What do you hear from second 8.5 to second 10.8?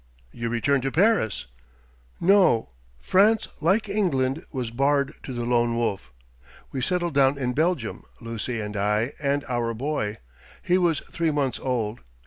and I and our boy. He